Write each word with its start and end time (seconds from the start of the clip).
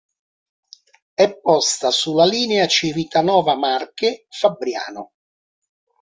È 1.13 1.37
posta 1.39 1.91
sulla 1.91 2.25
linea 2.25 2.65
Civitanova 2.65 3.53
Marche-Fabriano. 3.55 5.11